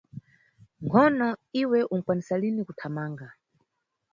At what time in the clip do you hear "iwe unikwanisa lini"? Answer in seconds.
1.61-2.61